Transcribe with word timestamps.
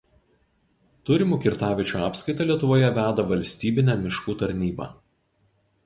Turimų 1.09 1.37
kirtaviečių 1.43 2.01
apskaitą 2.07 2.49
Lietuvoje 2.55 2.91
veda 2.99 3.29
Valstybinė 3.35 4.01
miškų 4.07 4.39
tarnyba. 4.45 4.93